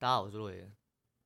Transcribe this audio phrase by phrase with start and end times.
[0.00, 0.72] 大家好，我是洛言。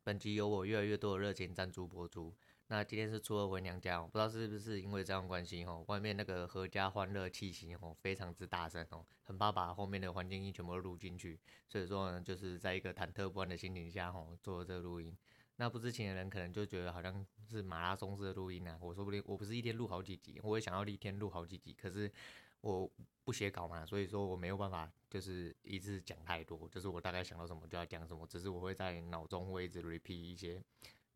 [0.02, 2.34] 本集由我越来越多的热情赞助播出。
[2.68, 11.38] 那今天是初二回娘家，不知道是不是因为这样关系哦，外面那个阖家欢乐气息哦，非常之大声哦，很怕把后面的环境音全部录进去。
[11.68, 15.14] 所以说呢，就是在一个忐忑不安的心情下哦，做了这个录音。
[15.56, 18.78] 那不知情的人可能就觉得好像是马拉松式的录音啊。
[18.80, 22.10] 我说不定我不是一天录好几集，我也想要一天录好几集，可是
[22.62, 22.90] 我
[23.22, 24.90] 不写稿嘛，所以说我没有办法。
[25.12, 30.58] 就是一次讲太多，就是我大概想到什么就要讲什么，只是我会在脑中会一直 repeat 一些，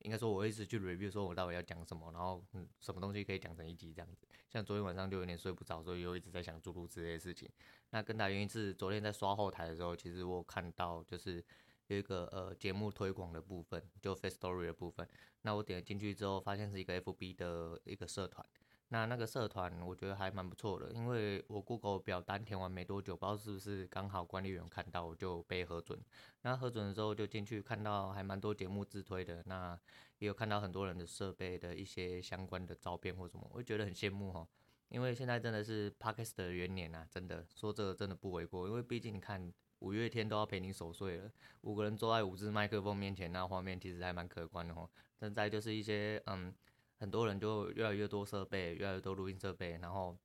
[0.01, 4.29] 应该说我会一直去 review，说我到底要讲什么，然后嗯，什么东西可以讲成一集这样子。
[4.51, 7.49] 像昨天晚上就有点睡不着，所以又一直在想诸如此类的事情。
[7.89, 11.43] 那更大原因是昨天在刷后台的时候，其实我看到就是
[11.87, 15.09] 有一个呃节目推广的部分，就 Firstory 的部分。
[15.41, 18.47] 那我点了进去之后，发现是一个 FB 的一个社团。
[18.89, 26.01] 那那个社团我觉得还蛮不错的，因为我 Google 表单填完没多久，不知道是不是刚好管理员看到，我就被核准。
[26.43, 29.77] 那核准的时候就进去看到还蛮多节目自推的，那
[30.19, 34.47] 也有看到很多人的设备的一些相关的照片或什么，我觉得很羡慕哈。
[34.89, 44.89] 因为现在真的是 Podcast 的元年啊，真的说这个真的不为过，因为毕竟你看五月天都要陪你守岁了，五个人坐在五支麦克风面前，那画面其实还蛮可观的哈。
[45.19, 46.55] 现在就是一些嗯。
[46.99, 50.17] 很多人就越来越多设备，越来越多录音设备，然后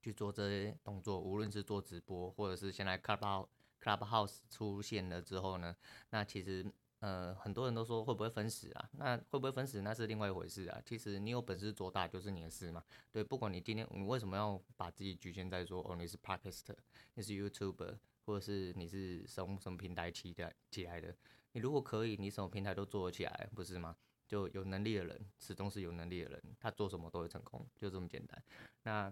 [0.00, 3.48] 去做这些动作，无论是做直播，或者是现在 Clubhouse
[3.82, 5.76] Clubhouse 出现了之后呢，
[6.10, 6.64] 那其实
[7.00, 8.88] 呃很多人都说会不会分时啊？
[8.92, 9.82] 那会不会分时？
[9.82, 10.80] 那是另外一回事啊。
[10.84, 12.82] 其实你有本事做大就是你的事嘛。
[13.12, 16.76] 对，不管你今天你为什么要把自己局限在说哦你是 Podcaster，
[17.14, 21.14] 你是 YouTuber，或者是你是什么什么平台起的起来的？
[21.52, 23.96] 你如果可以，你什么平台都做得起来，不是吗？
[24.26, 28.42] 就有能力的人，始终是有能力的人，他做什么都会成功，就这么简单。
[28.82, 29.08] 那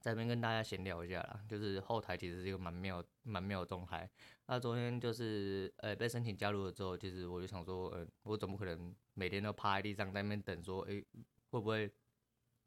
[0.00, 4.08] 在这边跟大家闲聊一下啦，就是后台其实是一个蛮妙、蛮妙的状态。
[4.46, 11.04] 那昨天就是呃被申请加入了之后，其实我就想说，呃，我怎么可能每天都趴在地上在那边等，说，诶、
[11.50, 11.88] 会不会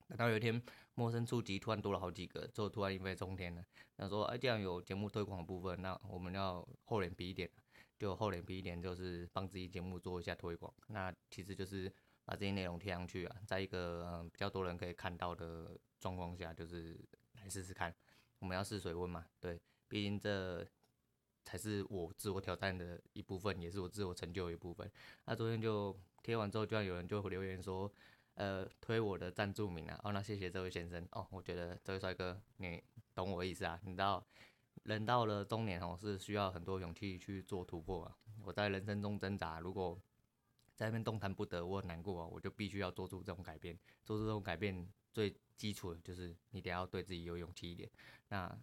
[0.07, 0.61] 等到有一天
[0.93, 3.61] 陌生触及突然多了好几个，之后突然一飞冲天了？
[3.97, 7.49] 那说，哎、这样有节目推广的部分，那我们要厚脸皮一点。
[7.97, 10.73] 就厚脸皮一点，就是帮自己节目做一下推广。
[10.87, 11.91] 那其实就是
[12.25, 16.99] 把这些内容贴上去啊，在一个嗯比较多人可以看到的状况下，就是
[17.33, 17.95] 来试试看。
[18.39, 20.67] 我们要试水温嘛，对，毕竟这
[21.43, 24.91] 才是我自我挑战的一部分，也是我自我成就的一部分。
[25.25, 27.91] 那昨天就贴完之后，居然有人就留言说，
[28.33, 29.99] 呃，推我的赞助名啊。
[30.03, 31.07] 哦，那谢谢这位先生。
[31.11, 33.79] 哦，我觉得这位帅哥，你懂我意思啊？
[33.83, 34.25] 你知道。
[34.85, 38.15] 人到了中年哦，是需要很多勇气去做突破啊。
[38.43, 39.99] 我在人生中挣扎，如果
[40.75, 43.75] 在那边动弹不得，我很难过啊，我就必须要做出这种改变。
[44.03, 47.89] 做出这种改变，最基础的就是你得要对自己有勇气一点。
[48.27, 48.55] 那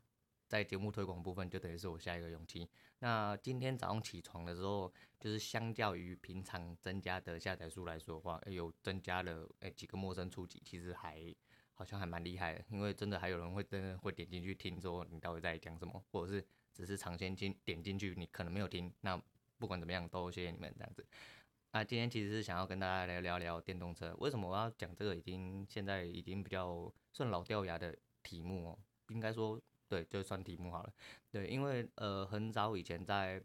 [0.47, 2.71] 在节目推广部分，就等于是我下一个勇气。
[3.01, 11.35] 那今天早上起床的时候，就是相较于平常增加的下载数来说的话，有增加了诶几个陌生初级，其实还。
[11.83, 18.93] 好像还蛮厉害的，因为真的还有人会真的会点进去听，说你到底在讲什么，或者是只是尝鲜进点进去，你可能没有听。
[19.01, 19.21] 那
[19.59, 21.05] 不管怎么样，都谢谢你们这样子。
[21.73, 24.15] 那今天其实是想要跟大家来聊聊电动车。
[24.21, 25.17] 为什么我要讲这个？
[25.17, 28.79] 已经现在已经比较算老掉牙的题目哦，
[29.09, 30.93] 应该说对，就算题目好了。
[31.33, 33.43] 对，因为呃很早以前在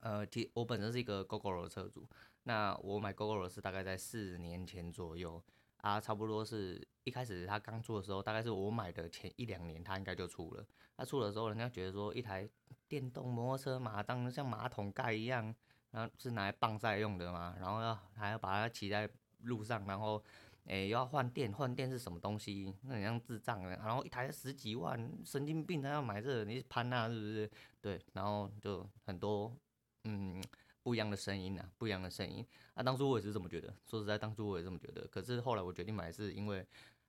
[0.00, 2.08] 呃，其我本身是一个 GoGo 的车主，
[2.44, 5.44] 那我买 Gogoro 是大概在四年前左右。
[5.82, 10.66] 啊，差不多是一开始他刚出的时候，大概是我买的前一两年，他应该就出了。
[10.96, 12.48] 他出的时候，人家觉得说一台
[12.88, 15.54] 电动摩托车嘛，当像马桶盖一样，
[15.90, 19.08] 然后是拿来棒晒用的嘛，然后要还要把它骑在
[19.44, 20.22] 路上，然后
[20.66, 22.74] 诶、又要换电，换电是什么东西？
[22.82, 23.70] 那很像智障的。
[23.70, 27.50] 然后一台十几万，神经病，他要买这，你是潘娜是不是？
[27.80, 29.56] 对，然后就很多
[30.04, 30.42] 嗯。
[30.82, 32.82] 不一样的声音啊，不一样的声音啊！
[32.82, 35.06] 当初我也是这么觉得，说实在，当初我也这么觉得。
[35.08, 36.66] 可是后来我决定买，是因为，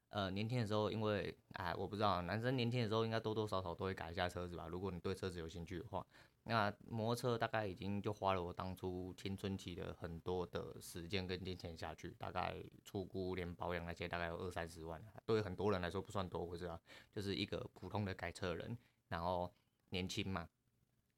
[0.10, 4.68] 呃，年轻的时候，因为哎，我不知道，男生年轻的时候应该多多少少都会改一下车子吧。
[4.68, 6.06] 如果你对车子有兴趣的话，
[6.44, 16.80] 那摩托车大概已经就花了我当初青春期的很多的时间跟金钱下去，大概初估连保养那些大概有二三十万，对很多人来说不算多，不是啊？
[17.12, 19.50] 就是一个普通的改车人，然后
[19.90, 20.50] 年轻嘛。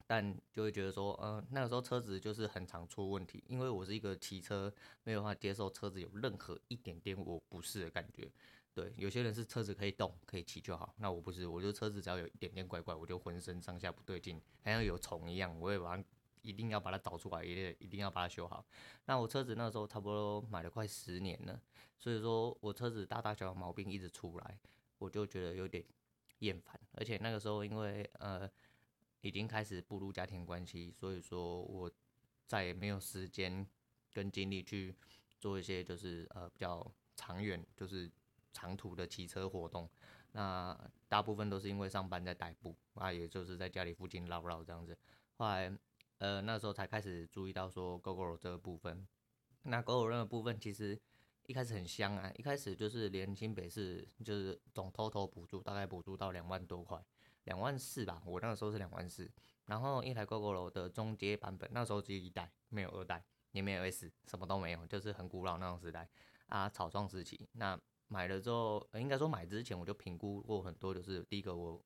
[0.05, 4.73] 但就会觉得说，呃，那个时候车子就是很常出问题，因为我是一个骑车
[5.03, 8.29] 没有办法接受车子有任何一点点我不适的感觉。
[8.73, 16.03] 对，有些人是车子可以动可以骑就好，那我不是，我就车子只要有一点点怪怪，我就浑身上下不对劲，好像有虫一样，我也把它
[16.41, 18.65] 一定要把它找出来，一定一定要把它修好。
[19.05, 21.61] 那我车子那时候差不多买了快十年了，
[21.97, 24.59] 所以说我车子大大小小毛病一直出来，
[24.97, 25.85] 我就觉得有点
[26.39, 28.49] 厌烦，而且那个时候因为呃。
[29.23, 31.89] 已经开始步入家庭关系，所以说我
[32.45, 33.65] 再也没有时间
[34.11, 34.93] 跟精力去
[35.39, 36.85] 做一些就是呃比较
[37.15, 38.11] 长远就是
[38.51, 39.89] 长途的骑车活动。
[40.33, 40.77] 那
[41.07, 44.97] 大部分都是因为上班在代步，啊，也就是在家里附近绕绕这样子。
[45.37, 45.71] 后来
[46.17, 49.07] 呃那时候才开始注意到说 g o g o 这个部分。
[49.63, 50.99] 那 g o g o 的部分其实
[51.45, 57.01] 一开始很香啊，一开始就是连新北市就是总偷偷补助大概补助到两万多块，
[57.43, 59.29] 两万四吧，我那个时候是两万四。
[59.65, 66.09] 然后一台 Gogoro 的中阶版本，那时候只有一代，没有二代，也没有 S，什么都没有，就是很古老那种时代
[66.47, 67.47] 啊，草创时期。
[67.53, 67.79] 那
[68.09, 71.81] 买了之后，应该说买之前我就评估过很多，就是第一个我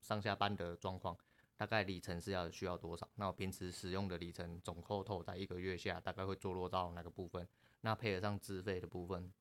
[0.00, 1.18] 上下班的状况，
[1.56, 7.46] 大概里程是要需要多少，那我平时使用的里程总扣透在一个月下大概会坐落到哪个部分，
[7.80, 9.32] 那配合上资费的部分，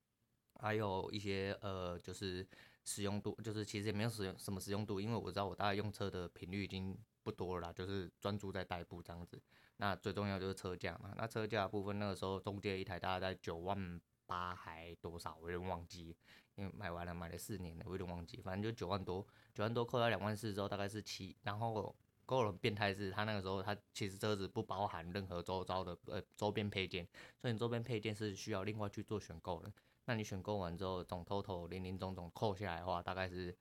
[0.60, 2.46] 还有一些呃就是
[2.86, 6.98] 使用度，就是其实也没有使用什么使用度，因为我知道我大概用车的频率已经。
[7.26, 9.42] 不多了啦，就是专注在代步这样子。
[9.78, 11.12] 那最重要就是车价嘛。
[11.18, 16.16] 那车价部分，那个时候中阶一台大概在九万八还多少，我有点忘记，
[16.54, 18.40] 因为买完了买了四年了，我有点忘记。
[18.44, 21.36] 反正就九万多，九万多扣掉两万四之后，大概是七。
[21.42, 21.96] 然后
[22.28, 27.08] 够了变态是，他那个时候他其实车子不包含任何周遭的呃周边配件，
[27.42, 29.74] 所以你周边配件是需要另外去做选购的。
[30.06, 33.56] 那你选购完之后，总 total 零零总总扣下来的话，大概是。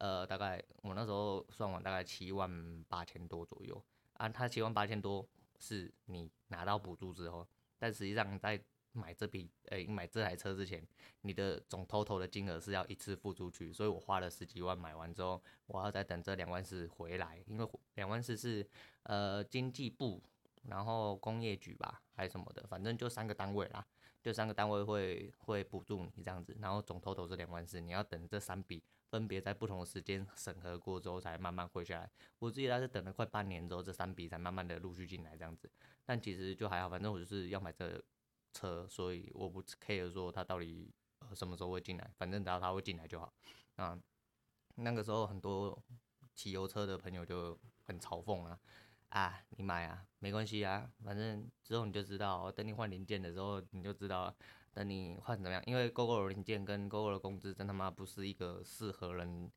[0.00, 7.46] 呃，大概我那时候算完大概七万八千多左右啊，他七万八千多是你拿到补助之后，
[7.78, 8.58] 但实际上在
[8.92, 10.82] 买这笔呃、买这台车之前，
[11.20, 18.66] 你的总 total 的金额是要一次付出去，所以我花了十几万买完之后，我要再等这两万四回来，因为两万四是
[19.02, 20.22] 呃经济部，
[20.62, 23.86] 然后工业局吧还是什么的，反正就三个单位啦，
[24.22, 28.82] 就三个单位会会补助你这样子，然后总 total 是两万四，你要等这三笔。
[29.10, 32.08] 分别在不同的时间审核过之后，才慢慢汇下来。
[32.38, 35.68] 我自己还是等了快半年之后，这三笔才慢慢的陆续进来这样子。
[36.04, 38.00] 但其实就还好，反正我就是要买这
[38.52, 40.88] 车，所以我不 care 说它到底
[41.18, 43.34] 呃什么时候会进来，反正只要它会进来就好。
[43.74, 44.00] 啊，
[44.76, 45.76] 那个时候很多
[46.36, 48.56] 骑油车的朋友就很嘲讽啊，
[49.10, 54.34] 啊，你买啊，没关系啊，反正之后你就知道，等你换零件的时候你就知道了。
[54.72, 55.60] 等你换怎么样？
[55.66, 59.50] 因为 Gogoro 零件跟 Gogoro 的工资真他妈不是一个适合人，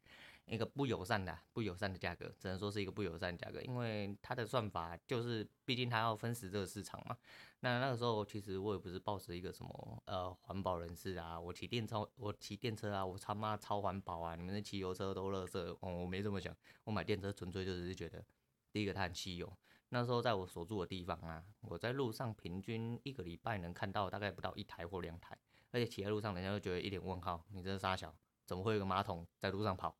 [0.47, 3.61] 一个不友善的不友善的价格，只能说是一个不友善的价格。
[3.61, 7.15] 因为它的算法就是，毕竟它要分食这个市场嘛。
[7.59, 14.35] 那那个时候其实我也不是抱持一个什么呃环保人士啊，我骑电超我骑电车啊，我他妈超环保啊！
[14.35, 16.53] 你们那骑油车都垃圾，哦，我没这么想。
[16.85, 18.25] 我买电车纯粹就是觉得，
[18.73, 19.55] 第一个它很稀有。
[19.89, 25.37] 那时候在我所住的地方啊，我在路上平均一个礼拜能看到大概不到一台或两台，
[25.71, 29.95] 而且骑在路上，人家就觉得一脸问号，你这傻小，怎么会有个马桶在路上跑？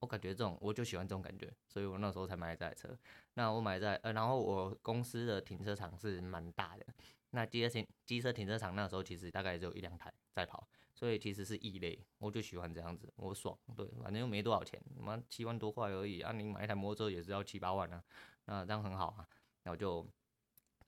[0.00, 2.96] 我感觉这种，我就喜欢这种感觉，所以我那时候才买这台车。
[3.34, 6.86] 那我买在呃，然后我公司的停车场是蛮大的，
[7.30, 18.02] 那机车停机车停车场那时候其实大概只有一两台在跑，所以其实是异类，我就喜欢这样子，我爽，对，反正又没多少钱，妈七万多块而已啊，你买一台摩托车也是要七八万啊，
[18.46, 19.28] 那这样很好啊。
[19.62, 20.04] 然后就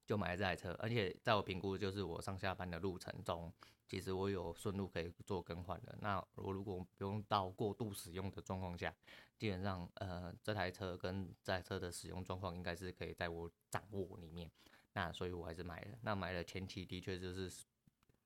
[0.04, 3.52] 就买了这台车，而且在我评估，就是我上下班的路程中，
[3.86, 5.96] 其实我有顺路可以做更换的。
[6.00, 8.92] 那我如果不用到过度使用的状况下，
[9.38, 14.50] 基本上呃这台车跟这台车的使用状况应该是可以在我掌握里面。
[14.94, 15.98] 那所以我还是买了。
[16.02, 17.48] 那买了前期的确就是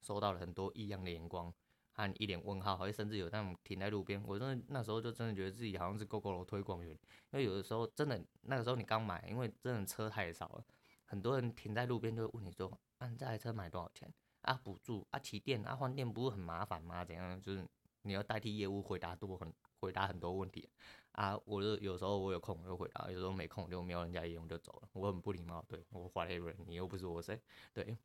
[0.00, 1.52] 收到了很多异样的眼光
[1.96, 4.20] 和一脸问号，好像甚至有那种停在路边。
[4.26, 6.90] 我真的那时候就真的觉得自己好像是 Gogoro 推广员。
[7.30, 10.64] 因为有的时候真的，那个时候你刚买，因为真的车太少了，
[11.04, 14.12] 很多人停在路边就会问你说：“啊，这台车买多少钱？
[14.42, 17.04] 啊，补助啊，提电啊，换电不是很麻烦吗？
[17.04, 17.40] 怎样？
[17.40, 17.66] 就是
[18.02, 20.68] 你要代替业务回答多很回答很多问题
[21.12, 21.38] 啊。
[21.46, 27.40] 我就有时候我有空我就回答，有时候没空就瞄人家一眼我就走了，我很不礼貌，对我 whatever，你又不是我谁，
[27.72, 27.96] 对。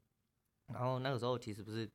[0.68, 1.90] 然后那个时候其实不是，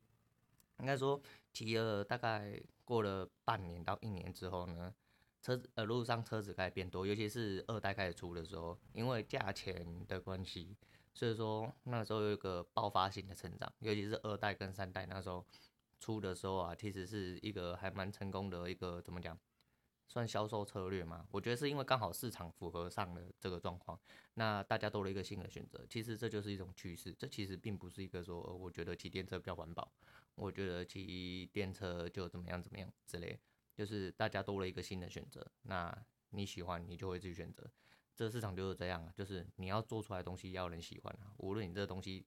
[0.79, 1.21] 应该说
[1.53, 4.95] 提了大概过了半年到一年之后呢。
[5.43, 10.75] 车子呃，路上车子开始变多，尤其是二代开始出的时候，因为价钱的关系，
[11.13, 13.71] 所以说那时候有一个爆发性的成长。
[13.81, 15.45] 尤其是二代跟三代那时候
[16.01, 19.39] 出的时候啊，其实是一个还蛮成功的一个怎么讲，
[20.09, 21.27] 算销售策略嘛。
[21.31, 24.01] 我觉得是因为刚好市场符合上了这个状况，
[24.33, 25.85] 那大家多了一个新的选择。
[25.91, 29.93] 其实这就是一种趋势，这其实并不是一个说我觉得骑电车比较环保，
[30.35, 33.39] 我觉得骑电车就怎么样怎么样之类。
[33.75, 35.93] 就是大家多了一个新的选择，那
[36.31, 37.69] 你喜欢你就会去选择，
[38.15, 42.25] 这个市场就是这样啊，就是你要做出来的东西要人喜欢啊，无论你这个东西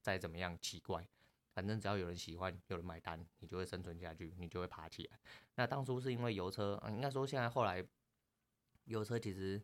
[0.00, 1.06] 再怎么样奇怪，
[1.54, 5.20] 反正只要有人喜欢，有人买单，你就会生存下去，你就会爬起来。
[5.54, 7.86] 那当初是因为油车，嗯应该说现在后来
[8.86, 9.62] 油车其实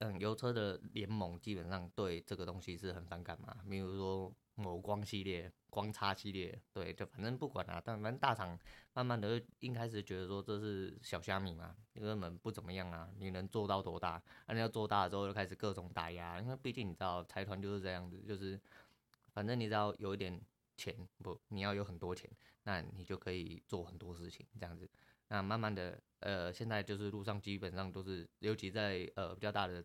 [0.00, 4.30] 嗯，油车的联盟基本上对这个东西是很反感嘛，比如说
[4.60, 8.58] 某光系列、光叉系列，对，就反正不管啊，但反正大厂
[8.92, 14.22] 慢慢的一开始觉得说这是小虾米嘛，根本不怎么样啊，你能做到多大？
[14.46, 18.60] 那你要做大了之后就开始各种打压，因为毕竟你知道财团就是这样子，就是
[19.32, 20.40] 反正你只要有一点
[20.76, 22.30] 钱，不，你要有很多钱，
[22.64, 24.88] 那你就可以做很多事情这样子。
[25.28, 29.84] 那慢慢的，呃，现在就是路上基本上都是，尤其在呃比较大的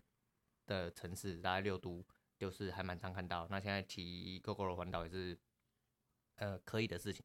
[0.65, 2.03] 的城市，大概六都，
[2.37, 3.47] 就是还蛮常看到。
[3.49, 5.37] 那现在骑 Gogoro 环岛也是，
[6.35, 7.23] 呃，可以的事情，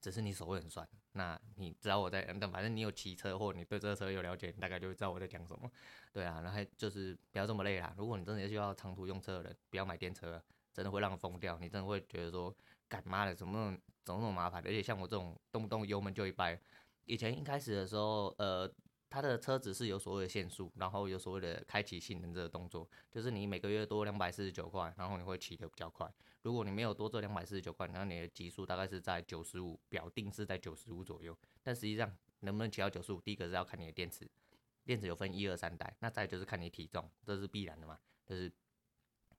[0.00, 0.88] 只是你手会很酸。
[1.12, 5.70] 那你知道我在，等反正你有骑车或你对这个车有了解，你大概就知道我在讲什么。
[6.12, 7.94] 对啊，然后就是不要这么累啦。
[7.96, 10.42] 如果你真的需要长途用车的人，不要买电车，
[10.74, 11.58] 真的会让疯掉。
[11.58, 12.54] 你真的会觉得说，
[12.88, 14.62] 干妈的怎么那么怎么那么麻烦？
[14.66, 16.60] 而且像我这种动不动油门就一掰。
[17.06, 18.70] 以前一开始的时候，呃，
[19.08, 26.12] 它的车子是有所谓的限速，然后有所谓的开启性能这个动作，就是你每个月多两百四十九块，然后你会骑得比较快。
[26.42, 31.36] 如果你没有多这两百四十九块，那你的极速大概是在九十五，表定是在九十五左右。
[31.62, 34.28] 但实际上能不能骑到九十五，第一个是要看你的电池，
[34.84, 38.52] 电池有分一二三代，那再就是看你体重，这是必然的嘛，就是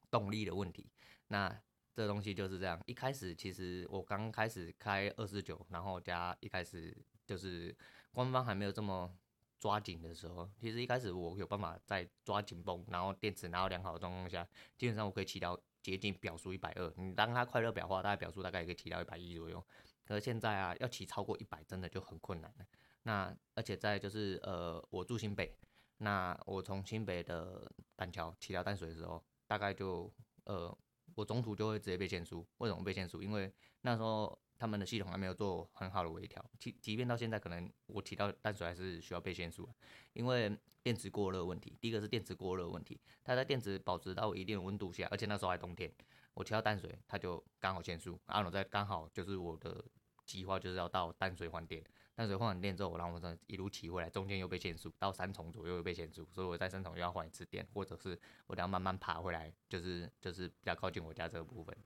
[0.09, 0.89] 动力的问题。
[1.27, 1.53] 那
[1.93, 6.95] 这东西就是这样，一开始其实我刚开始开二四九，然后加一开始。
[7.27, 7.75] 就是
[8.13, 9.13] 官方还没有这么
[9.59, 14.47] 抓紧的时候，其实一开始我有办法在抓紧绷，然后电池拿到良好的状况下，
[14.77, 16.93] 基本上我可以骑到接近表速一百二。
[16.97, 19.65] 你当它快乐表化，大概表速大概也可以骑到一百一左右。
[20.05, 22.65] 可是现在啊，要骑超过一百，真的就很困难了。
[23.03, 25.57] 那而且在就是呃，我住新北，
[25.97, 30.77] 那我从新北的板桥骑到淡水的时候，大概就呃，
[31.15, 32.47] 我中途就会直接被限速。
[32.57, 33.23] 为什么被限速？
[33.23, 34.39] 因为那时候。
[34.57, 39.69] 他们的系统还没有做很好的微调，即即便到现在，可能我提到淡水还是需要被限速，
[40.13, 41.77] 因为电池过热问题。
[41.79, 45.91] 第一个是电池过热问题，它在电池保持到一定的温度下，而且那时候还冬天，
[46.33, 48.19] 我提到淡水，它就刚好限速。
[48.25, 49.83] 然后在刚好就是我的
[50.25, 51.83] 计划就是要到淡水换电，
[52.15, 61.77] 淡水换完电之后，然后我再一路骑回来，中间又被限速，到三重左右又被限速，所以我在三重又要换一次电，或者是我等下慢慢爬回来，就是就是比较靠近我家这个部分，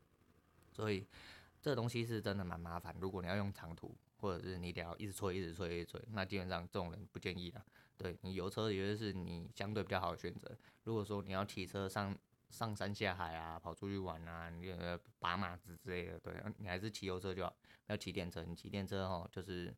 [0.72, 1.06] 所以。
[1.62, 7.64] 这个东西是真的蛮麻烦，如果你要用长途，或者是你得要一直催、一直催、一直催，那基本上这种人不建议的。
[7.98, 10.58] 对，你油车也就是你相对比较好的选择。
[10.84, 12.18] 如果说你要骑车上
[12.50, 18.44] 上山下海啊，跑出去玩啊，你呃拔马子之类的，对，你还是骑油车就好，不要骑电车。
[18.44, 19.72] 你骑电车哦，就是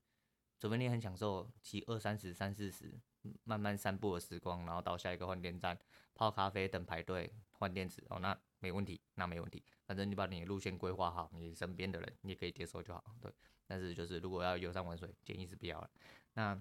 [0.58, 2.98] 除非你很享受骑二三十、三四十，
[3.44, 5.78] 慢慢散步的时光，然后到下一个换电站
[6.16, 9.62] 泡咖啡等排队换电池哦，那没问题，那没问题。
[9.86, 13.30] 反正你把你的路线规划好，你身边的人你也可以接受就好，对。
[13.68, 15.90] 但是就是如果要游山玩水，建议是不要了。
[16.36, 16.58] 那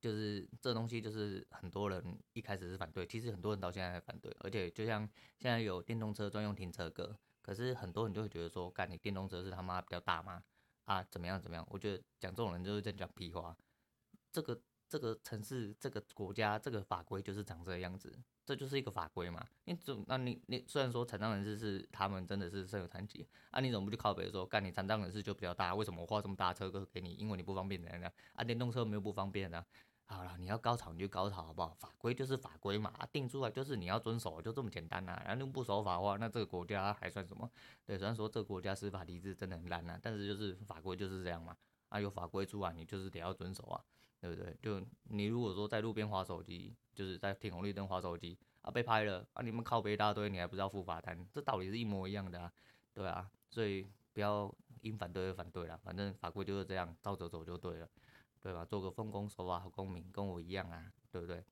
[0.00, 4.34] 就是这东西就是很多人一开始是反对，其实很多人到现在还反对。
[4.40, 5.08] 而且就像
[5.38, 10.42] 现在有电动车专用停车格，可是很多人就会觉得说，干你电动车是他妈比较大吗？
[10.86, 11.64] 啊，怎么样怎么样？
[11.70, 13.56] 我觉得讲这种人就是在讲屁话。
[14.32, 18.12] 这个这个城市、这个国家、这个法规就是长这个样子。
[18.46, 27.14] 这就是一个法规嘛，你总那你你虽然说残障人士是他们真的是身有残疾啊，你怎么不去靠北说，干你残障人士就比较大，为什么我画这么大车给你？
[27.14, 28.44] 因为你不方便怎样怎样啊？
[28.44, 29.66] 电动车没有不方便的。
[30.08, 31.74] 好了，你要高潮你就高潮好不好？
[31.80, 35.22] 法规就是法规嘛，定出来就是你要遵守，就这么简单呐、啊。
[35.26, 37.50] 然后你不守法的话，那这个国家还算什么？
[37.84, 41.56] 对，虽然说这个国家司法体制真的很烂呐、啊，但是就是法规就是这样嘛。
[41.88, 43.82] 啊，有法规出来，你就是得要遵守啊，
[44.26, 44.56] 对不对？
[44.62, 48.38] 就你如果说在路边划手机，就是在停红绿灯划手机。
[48.62, 49.42] 啊，被拍了啊！
[49.42, 52.52] 你们靠北一大堆，你还不知道付罚单，这道理是一模一样的啊，
[52.92, 57.88] 对啊，所以不要因反对而反对了，反正法规就是这样，照着走就对了，
[58.42, 58.64] 对吧？
[58.64, 61.44] 做个奉公守法好公民，跟我一样啊，对不对？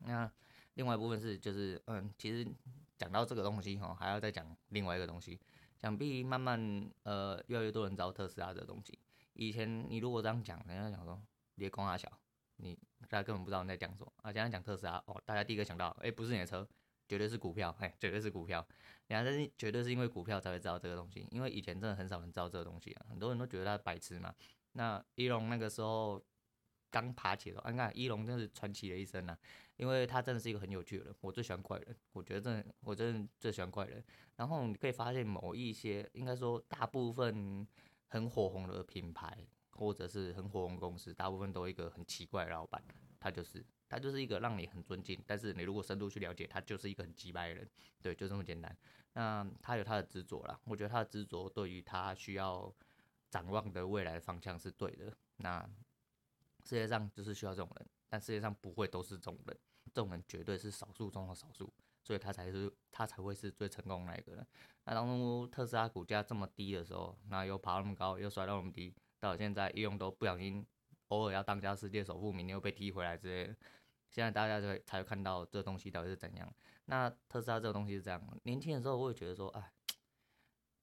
[0.00, 0.28] 那
[0.74, 2.44] 另外一部分是就是嗯，其实
[2.98, 5.38] 讲到这个东西哈，还要再讲另外一个东西，
[5.76, 8.98] 想必慢慢呃越来越多人知道特斯拉这东西。
[9.34, 11.22] 以前你如果这样讲，人家讲说
[11.54, 12.10] 你公阿小。
[12.56, 14.32] 你大家根本不知道你在讲什么啊！
[14.32, 16.66] 现在讲特斯拉哦，大家第一个想到，哎、不是你的车，
[17.08, 18.64] 绝对是股票，哎，绝对是股票。
[19.08, 24.32] 你看，这是绝对是因为股票才会知道这个东西，因为以前真的很少人知道这个东西啊，很多人都觉得他白痴嘛。
[24.72, 26.24] 那伊隆那个时候
[26.90, 29.36] 刚爬起来，你看伊隆真是传奇的一生啊，
[29.76, 34.02] 因为他真的是一个很有趣的人，我最喜欢怪人，我觉得真的，我真的最喜欢怪人。
[34.36, 37.66] 然后你可以发现某一些，应该说大部分
[38.06, 39.44] 很火红的品牌。
[39.76, 42.82] 或者是很火红公司，大部分都一个很奇怪的老板，
[43.20, 48.76] 他就是他就是一个让你很尊敬，但是你如果深度去了解，他就是一个很机掰的人，对，就这么简单。
[49.14, 52.74] 那他有他的执着啦，我觉得他的执着对于他需要
[53.30, 55.16] 展望的未来的方向是对的。
[55.36, 55.60] 那
[56.64, 59.58] 世界上就是需要这种人，但世界上不会都是这种人，
[59.92, 64.46] 这种人绝对是少数中的少数，所以他才是他才会是最成功的那一个人。
[64.84, 70.66] 那当初特斯拉股价这么低的时候，那又爬那么高，又摔到那么低，到现在一用都不小心，
[71.08, 73.56] 偶尔要当家世界首富，明天又被踢回来之类的。
[74.10, 76.54] 现在大家才才会看到这东西到底是怎样。
[76.84, 79.72] 那特斯拉这个东西是这样，年轻的时候我会觉得说，哎，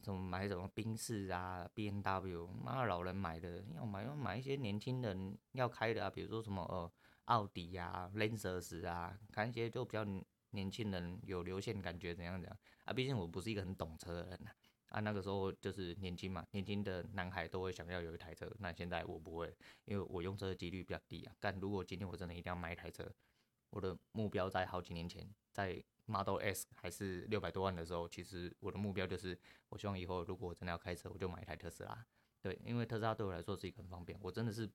[0.01, 6.91] 怎么买什么宾士啊、BMW，妈老人买的，要买要买一些年轻人要开的啊，比如说什么呃
[7.25, 10.03] 奥迪啊、雷克萨斯啊，看一些就比较
[10.50, 12.91] 年轻人有流线感觉怎样怎样啊。
[12.91, 14.51] 毕竟我不是一个很懂车的人啊。
[14.91, 18.51] 啊，那个时候就是年轻嘛，年轻的男孩都会想要有一台车。
[18.60, 19.55] 那现在我不会，
[19.86, 21.33] 因为我用车的几率比较低啊。
[21.39, 23.10] 但如果今天我真的一定要买一台车，
[23.69, 29.38] 我的目标在好几年前，在 Model S 还是六百多万的时候，其实我的目标就是，
[29.69, 32.05] 我希望以后如果我真的要开车，我就买一台特斯拉。
[32.41, 34.19] 对，因为特斯拉对我来说是一个很方便。
[34.21, 34.69] 我真的是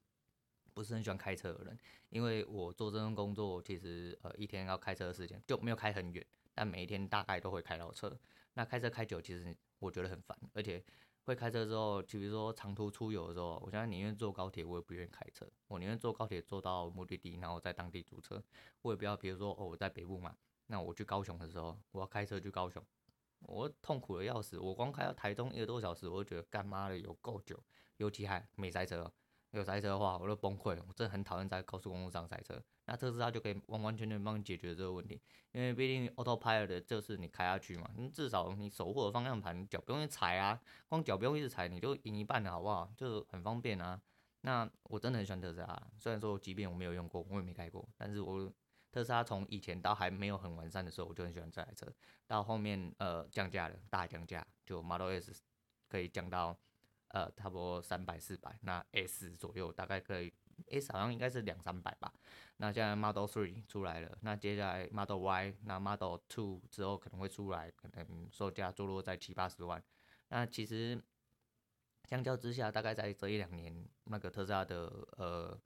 [0.73, 8.19] 不是很喜欢开车的人，因为我做这份工作，其实呃一天要开车的时间就没有开很远，但每一天大概都会开到车。
[8.57, 10.83] 那开车开久，其实我觉得很烦，而且
[11.25, 15.47] 会开车之后，就比如说长途出游的时候，我现在宁愿坐高铁，我也不愿意开车。
[15.69, 18.43] 我宁愿坐高铁坐到目的地，然后在当地租车。
[18.81, 20.35] 我也不要，比如说哦，我在北部嘛，
[20.69, 22.83] 那我去高雄的时候，我要开车去高雄，
[23.41, 24.59] 我痛苦的要死。
[24.59, 27.63] 我光开到台中一个多小时，我就觉得干妈的有够久，
[27.99, 29.13] 尤其还没塞车。
[29.51, 30.83] 有塞车的话，我都崩溃。
[30.89, 32.63] 我真的很讨厌在高速公路上塞车。
[32.87, 35.21] 那特斯拉就可以完完全全帮你解决这个问题，
[35.53, 42.91] 因为毕竟 Autopilot 的就是你开下去嘛，你至少你手握的方向盘，脚不用去踩啊，光脚不用一直踩，你就赢一半了，好不好？
[42.97, 44.01] 就很方便啊。
[44.43, 48.53] 那我真的很喜欢特斯拉，虽然说即便我没有用过，我也没开过，但是我
[48.93, 51.87] 特斯拉从以前到还没有很完善的时候，我就很喜欢这台车。
[52.27, 55.33] 到后面呃降价了，大降价，就 Model S
[55.89, 56.57] 可以降到。
[57.11, 60.31] 呃，差不多三百四百，那 S 左右大概可以
[60.71, 62.13] ，S 好像应该是两三百吧。
[62.59, 69.83] 那现在 Model Three 出来了，那接下来 Model Y，那 Model Two 之后可能会出来，可能售价坐落在七八十万。
[70.29, 71.01] 那其实
[72.05, 74.87] 相较之下，大概在这一两年，那个特斯拉的
[75.17, 75.61] 呃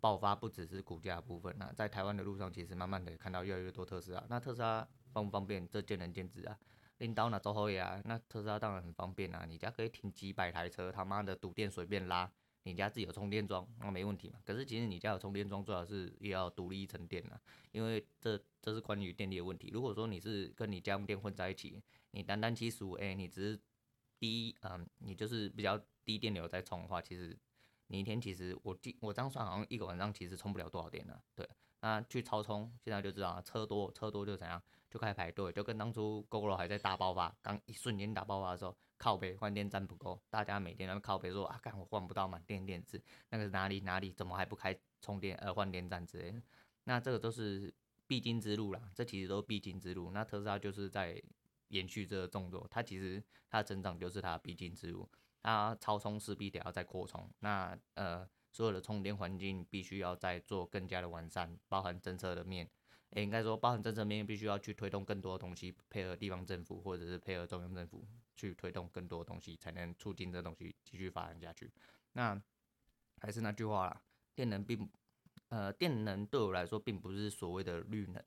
[0.00, 4.24] 爆发不只是股价部分那，在台湾的路上，其实慢慢的看到越来越多特斯拉。
[4.28, 5.68] 那特斯拉方不方便？
[5.68, 6.58] 这见仁见智啊。
[6.98, 8.00] 领导哪走好呀？
[8.04, 12.30] 那特斯拉当然很方便啊，你家可以停几百台车，他妈的堵电随便拉，
[12.64, 14.38] 你家自己有充电桩，那没问题嘛。
[14.44, 17.40] 可是其实你家有充电桩，最好是也要独立一层电啊，
[17.72, 19.70] 因为这这是关于电力的问题。
[19.72, 23.60] 如果说你是跟你家用电混在一起，你单单七十五 A，你只是
[24.18, 27.38] 低，嗯，你就是比较低电流在充的话，其实
[27.86, 31.22] 你一天其实我记我这样算好像一个晚上其实充不了多少电呢、啊。
[31.34, 31.48] 对，
[31.80, 34.62] 那去超充，现在就知道车多车多就怎样。
[34.90, 46.40] 就开始排队，就跟当初 GoGo 还在大爆发，刚一瞬间大爆发的时候，靠北换电站不够，大家每天都靠北说啊，干我换不到满电电池，那个是哪里哪里，怎么还不开充电呃换电站之类的？
[46.84, 47.70] 那这个都是
[48.06, 50.10] 必经之路啦，这其实都是必经之路。
[50.12, 51.22] 那特斯拉就是在
[51.68, 55.06] 延续这个动作，它其实它的增长就是它的必经之路，
[55.42, 62.70] 它超充势必得要再扩充，那呃所有的充电环境必须要再做更加的完善，包含政策的面。
[63.10, 71.70] 也应该说，包含政策面必须要去推动更多的东西，配合地方政府或者是配合中央政府去推动更多的东西，才能促进这东西继续发展下去。
[72.12, 72.40] 那
[73.20, 74.02] 还是那句话啦，
[74.34, 74.90] 电能并
[75.48, 78.22] 呃，电能对我来说并不是所谓的绿能，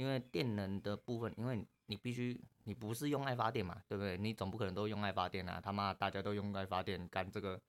[0.00, 4.16] 因为电能的部分，因为你必须你不是用爱发电嘛，对不对？
[4.16, 7.60] 你总不可能都用爱发电啊，他妈大家都用爱发电干这个。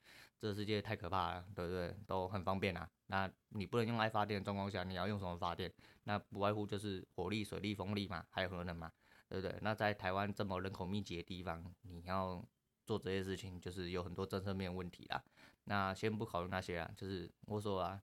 [0.42, 1.96] 这个世界太可怕了，对不对？
[2.08, 2.90] 都很方便啊。
[3.06, 5.72] 那你不能用爱发电的状况下，你要用什么发电？
[6.06, 8.92] 那不外乎就是火力、水力、风力嘛，还有核能嘛，
[9.30, 9.56] 对不对？
[9.62, 12.44] 那在台湾这么人口密集的地方，你要
[12.88, 15.24] 做这些事情，就是有很多政策面问题啦。
[15.66, 18.02] 那先不考虑那些啊，就是我说啊，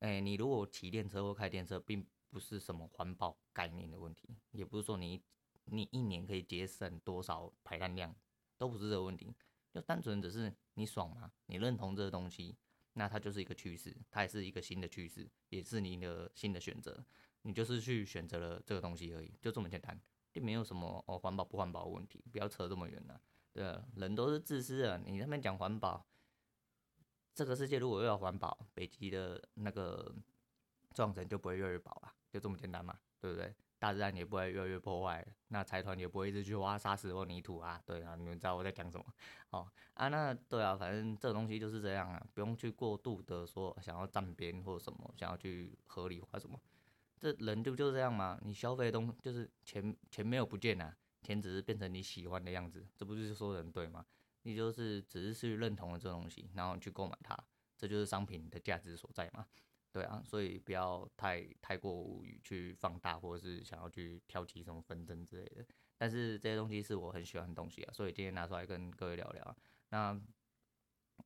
[0.00, 5.22] 哎，你如果骑电车或开电车，并不是什么环保概念的问题，也不是说你
[5.66, 8.12] 你一年可以节省多少排碳量，
[8.58, 9.32] 都不是这个问题。
[9.72, 11.30] 就单纯只是你爽吗？
[11.46, 12.56] 你认同这个东西，
[12.94, 17.04] 那它就是一个趋势，它也是一个新的趋势，也是你的新的选择。
[17.42, 19.96] 你就是去选择了这个东西而已，就这么简单，
[20.32, 23.20] 并没有什么哦环保不环保的问题，不要扯这么远了。
[23.52, 26.04] 对，人都是自私的，你那边讲环保，
[27.32, 30.12] 这个世界如果又要环保，北极的那个
[30.92, 33.54] 撞层就不会越来越薄了，就这么简单嘛，对不对？
[33.78, 37.80] 大自然也不会越来越破坏，那财团也不会一直去挖沙石或泥土啊。
[37.86, 39.04] 对啊，你们知道我在讲什么？
[39.50, 46.60] 哦啊，那对啊，反正这个东西就是这样啊，不用去过度的说想要站边或什么，想要去合理化什么。
[47.20, 54.04] 这人就就这样嘛，你消费的东就是钱，钱没有不见啊，钱只是变成你喜欢的样子，这不就是说人对吗？
[54.42, 57.38] 你就是只是去认同了这东西，然后去购买它，
[57.76, 59.46] 这就是商品的价值所在嘛。
[59.94, 65.64] 对啊，所以不要太太过于去放大，或者是想要去挑起什么纷争之类的。
[65.96, 69.56] 但是这些东西是我很喜欢的东西啊，所以今天拿出来跟各位聊聊。
[69.90, 70.20] 那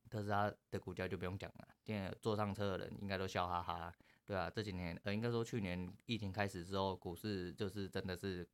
[0.07, 3.91] 特斯拉的股价就不用讲了，今天坐上车的人应该都笑哈哈。
[4.23, 8.47] 对啊，这几年呃，应该说去年疫情开始之后，股市就是真的是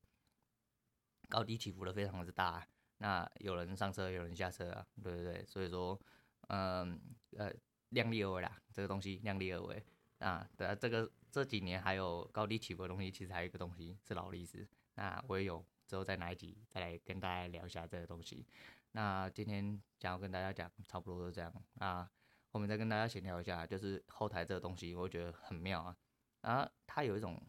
[1.27, 2.65] 高低起伏的非常之大。
[2.99, 5.45] 那有人上车，有人下车啊，对不对，对？
[5.45, 5.99] 所以说，
[6.47, 6.97] 嗯
[7.35, 7.53] 呃，
[7.89, 9.85] 量力而为啦，这个东西量力而为
[10.19, 10.47] 啊。
[10.57, 14.67] 对啊，这个这几年还有高低起伏的东西，其实还有一个东西是劳力士。
[14.95, 18.45] 那我也有之后再哪一集再来跟大家聊一下这个东西。
[18.91, 22.09] 那今天想要跟大家讲，差不多是这样啊。
[22.51, 25.97] 后面再跟大家闲聊一下，就是后台这个东西，我觉得很妙啊。
[26.39, 27.41] 啊，它有一种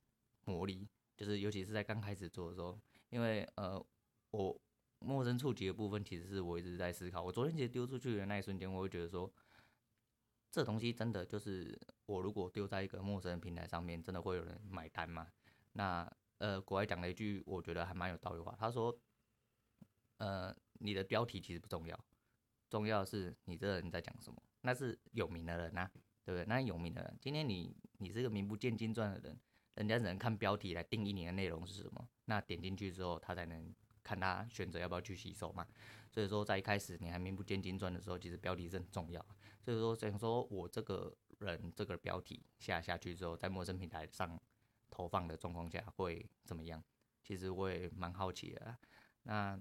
[0.44, 2.76] 魔力，就是尤其是在刚开始做的时候，
[3.10, 3.80] 因为呃，
[4.32, 4.60] 我
[4.98, 7.22] 陌生触及的部分，其实是我一直在思考。
[7.22, 9.32] 我昨天其实丢出去的那一瞬间，我会觉得说，
[10.50, 15.28] 这东西真的就是我如果丢在一个陌生的平台上面，真的会有人买单吗？
[15.72, 18.94] 那呃，国外讲了一句，我觉得还蛮有道理话，他说，
[20.18, 22.04] 呃，你的标题其实不重要，
[22.68, 24.42] 重要的是你这个人在讲什么。
[24.62, 25.90] 那是有名的人呐、
[26.24, 26.44] 对不对？
[26.46, 29.38] 那有名的人，今天你你是个名不见经传的人，
[29.74, 32.08] 人家只能看标题来定义你的内容是什么。
[32.26, 35.66] 那点进去之后，他才能看他选择要不要去吸收嘛。
[36.10, 39.24] 所以说，在一开始你还名不见经传的时候，其实标题是很重要。
[39.66, 44.40] 所以说，想说我这个人这个标题下下去之后，在陌生平台上
[44.88, 46.82] 投放的状况下会怎么样？
[47.24, 48.78] 其实我也蛮好奇的。
[49.24, 49.60] 那。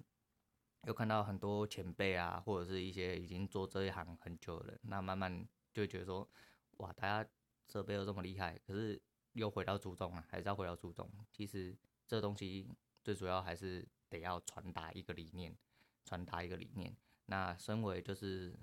[0.83, 6.29] 又看到很多前辈啊，或者是一些已经做这一行很久的人，那慢慢就觉得说，
[6.77, 7.27] 哇，大家
[7.67, 11.09] 设备又这么厉害，可是又回到初衷啊，还是要回到初衷。
[11.31, 12.69] 其实这东西
[13.03, 15.57] 最主要还是得要传达一个理念，
[16.03, 16.95] 传达一个理念。
[17.25, 18.55] 那身为就是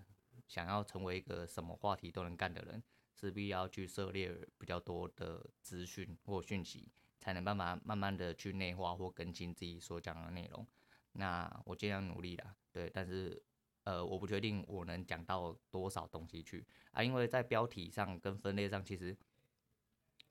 [0.52, 2.82] 想要成为一个什么话题都能干的人，
[3.18, 10.66] 势必要去涉猎比较多的资讯或讯息，才能慢慢慢慢的去内化或更新自己所讲的内容。
[11.12, 13.42] 那我尽量努力啦，对，但是，
[13.84, 19.16] 呃，我不确定我能讲到多少东西去啊，因为在标题上跟分类上，其实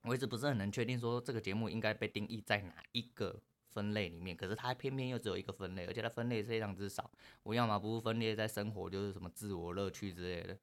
[0.02, 7.10] 我一直不是很能确定说这个节目应该被定义在哪一个分类里面，可是它偏偏又只有一个分类，而且它分类非常之少。
[7.42, 10.58] 我要么不是分类在生活，就是什么自我乐趣之类的，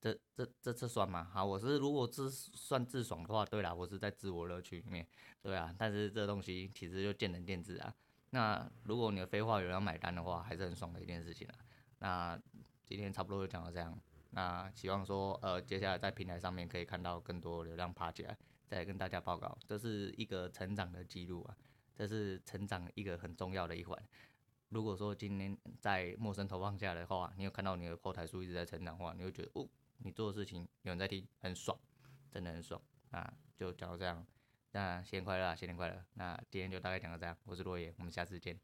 [0.00, 1.28] 这这这这算吗？
[1.32, 5.06] 好，我是如果自算自爽的话，对啦，我是在自我乐趣里面，
[5.40, 7.94] 对啊，但是这东西其实就见仁见智啊。
[8.30, 11.54] 那如果你的废话有人要买单的话，还是很爽的一件事情啊。
[11.98, 12.40] 那
[12.84, 13.96] 今天差不多就讲到这样。
[14.30, 18.34] 那希望说，呃，接下来在平台上面可以看到更多流量爬起来，
[18.66, 21.54] 再跟大家报告，这是一个成长的记录啊，
[21.94, 23.96] 这是成长一个很重要的一环。
[24.70, 31.78] 如果说今天在陌生投放下的话，你有看到你的后台数一直在成长的话，你会觉得哦，你做的事情有人在听，很爽，
[32.30, 32.80] 真的很爽。
[33.10, 34.26] 啊就讲到这样。
[34.72, 36.02] 那新年快乐啊，新年快乐！
[36.14, 38.58] 那今天就大概讲到这样，我是落叶，我们下次见。